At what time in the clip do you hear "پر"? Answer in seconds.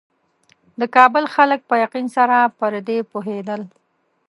2.57-2.73